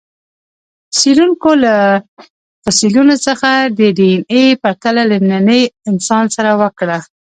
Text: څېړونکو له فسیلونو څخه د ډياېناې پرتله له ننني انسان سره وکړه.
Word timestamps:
څېړونکو 0.97 1.49
له 1.63 1.75
فسیلونو 2.63 3.15
څخه 3.25 3.49
د 3.77 3.79
ډياېناې 3.97 4.45
پرتله 4.63 5.01
له 5.11 5.17
ننني 5.29 5.63
انسان 5.89 6.23
سره 6.35 6.51
وکړه. 6.61 6.97